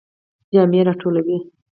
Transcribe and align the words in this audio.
جامی 0.53 0.79
را 0.87 0.93
ټولوئ؟ 1.01 1.37